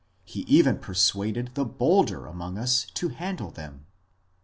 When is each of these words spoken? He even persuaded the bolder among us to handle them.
He 0.23 0.39
even 0.47 0.79
persuaded 0.79 1.51
the 1.53 1.63
bolder 1.63 2.25
among 2.25 2.57
us 2.57 2.85
to 2.95 3.09
handle 3.09 3.51
them. 3.51 3.85